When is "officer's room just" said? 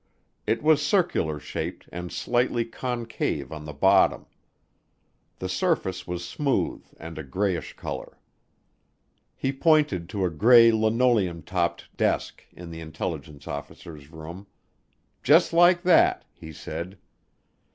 13.47-15.53